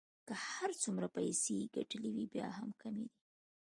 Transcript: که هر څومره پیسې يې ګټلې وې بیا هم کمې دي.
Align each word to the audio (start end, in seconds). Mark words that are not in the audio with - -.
که 0.27 0.33
هر 0.49 0.69
څومره 0.83 1.07
پیسې 1.15 1.51
يې 1.59 1.65
ګټلې 1.75 2.09
وې 2.15 2.25
بیا 2.33 2.47
هم 2.57 2.69
کمې 2.81 3.05
دي. 3.11 3.19